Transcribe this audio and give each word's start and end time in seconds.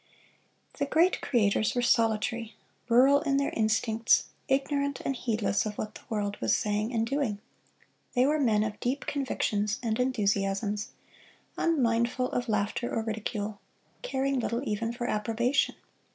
The 0.79 0.87
great 0.87 1.21
creators 1.21 1.75
were 1.75 1.83
solitary, 1.83 2.55
rural 2.89 3.21
in 3.21 3.37
their 3.37 3.51
instincts, 3.51 4.29
ignorant 4.47 4.99
and 5.05 5.15
heedless 5.15 5.63
of 5.67 5.77
what 5.77 5.93
the 5.93 6.01
world 6.09 6.37
was 6.41 6.55
saying 6.57 6.91
and 6.91 7.05
doing. 7.05 7.37
They 8.15 8.25
were 8.25 8.39
men 8.39 8.63
of 8.63 8.79
deep 8.79 9.05
convictions 9.05 9.77
and 9.83 9.99
enthusiasms, 9.99 10.89
unmindful 11.55 12.31
of 12.31 12.49
laughter 12.49 12.91
or 12.91 13.03
ridicule, 13.03 13.59
caring 14.01 14.39
little 14.39 14.67
even 14.67 14.91
for 14.91 15.05
approbation. 15.07 15.75